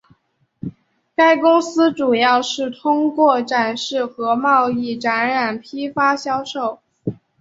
[1.15, 6.81] 该公司主要是通过展示和贸易展览批发销售。